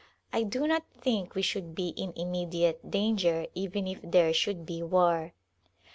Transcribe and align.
I 0.33 0.41
do 0.41 0.65
not 0.65 0.81
think 0.89 1.35
we 1.35 1.43
should 1.43 1.75
be 1.75 1.89
in 1.89 2.11
immediate 2.15 2.89
danger 2.89 3.45
even 3.53 3.85
if 3.87 3.99
there 4.01 4.33
should 4.33 4.65
be 4.65 4.81
war. 4.81 5.33